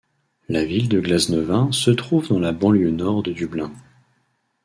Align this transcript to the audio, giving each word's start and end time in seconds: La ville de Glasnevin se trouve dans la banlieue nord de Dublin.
La 0.49 0.65
ville 0.65 0.89
de 0.89 0.99
Glasnevin 0.99 1.71
se 1.71 1.91
trouve 1.91 2.27
dans 2.27 2.39
la 2.39 2.53
banlieue 2.53 2.89
nord 2.89 3.21
de 3.21 3.31
Dublin. 3.33 3.71